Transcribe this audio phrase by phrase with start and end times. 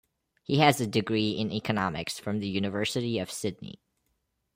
[0.41, 3.83] He has a degree in economics from the University of Sydney.